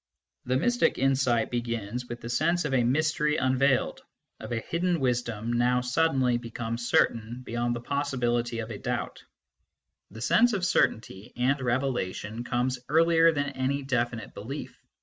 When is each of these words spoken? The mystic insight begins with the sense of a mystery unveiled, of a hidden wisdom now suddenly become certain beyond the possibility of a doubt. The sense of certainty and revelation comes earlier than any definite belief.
The 0.45 0.57
mystic 0.57 0.97
insight 0.97 1.51
begins 1.51 2.07
with 2.07 2.21
the 2.21 2.29
sense 2.29 2.65
of 2.65 2.73
a 2.73 2.83
mystery 2.83 3.37
unveiled, 3.37 4.01
of 4.39 4.51
a 4.51 4.59
hidden 4.61 4.99
wisdom 4.99 5.53
now 5.53 5.81
suddenly 5.81 6.39
become 6.39 6.79
certain 6.79 7.43
beyond 7.45 7.75
the 7.75 7.81
possibility 7.81 8.57
of 8.57 8.71
a 8.71 8.79
doubt. 8.79 9.21
The 10.09 10.21
sense 10.21 10.53
of 10.53 10.65
certainty 10.65 11.33
and 11.37 11.61
revelation 11.61 12.43
comes 12.43 12.79
earlier 12.89 13.31
than 13.31 13.49
any 13.49 13.83
definite 13.83 14.33
belief. 14.33 14.75